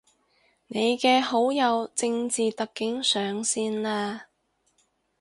[0.65, 4.21] 你嘅好友正字特警上線喇